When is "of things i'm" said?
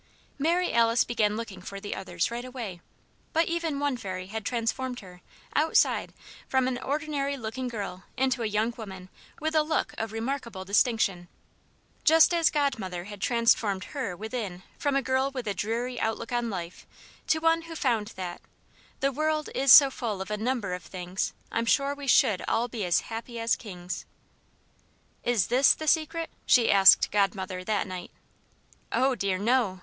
20.73-21.67